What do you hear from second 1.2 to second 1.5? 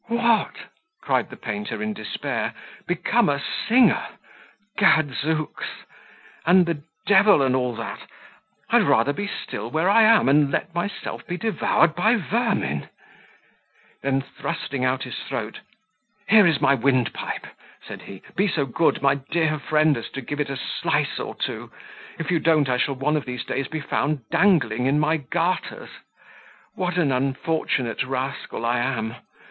the